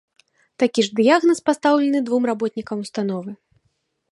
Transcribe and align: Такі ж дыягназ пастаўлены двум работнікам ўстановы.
Такі 0.61 0.85
ж 0.87 0.95
дыягназ 0.99 1.43
пастаўлены 1.49 1.99
двум 2.07 2.23
работнікам 2.31 2.77
ўстановы. 2.87 3.31